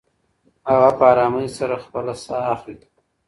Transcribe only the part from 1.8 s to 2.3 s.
خپله